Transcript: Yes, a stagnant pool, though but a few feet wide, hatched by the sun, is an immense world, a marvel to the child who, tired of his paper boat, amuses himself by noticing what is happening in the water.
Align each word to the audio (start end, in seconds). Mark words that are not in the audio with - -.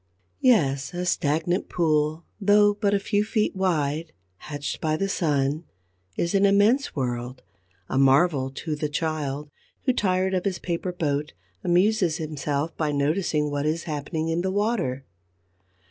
Yes, 0.39 0.95
a 0.95 1.05
stagnant 1.05 1.69
pool, 1.69 2.25
though 2.39 2.73
but 2.73 2.95
a 2.95 2.99
few 2.99 3.23
feet 3.23 3.55
wide, 3.55 4.13
hatched 4.37 4.81
by 4.81 4.97
the 4.97 5.07
sun, 5.07 5.63
is 6.17 6.33
an 6.33 6.43
immense 6.43 6.95
world, 6.95 7.43
a 7.87 7.99
marvel 7.99 8.49
to 8.49 8.75
the 8.75 8.89
child 8.89 9.51
who, 9.83 9.93
tired 9.93 10.33
of 10.33 10.43
his 10.45 10.57
paper 10.57 10.91
boat, 10.91 11.33
amuses 11.63 12.17
himself 12.17 12.75
by 12.75 12.91
noticing 12.91 13.51
what 13.51 13.67
is 13.67 13.83
happening 13.83 14.29
in 14.29 14.41
the 14.41 14.49
water. 14.49 15.05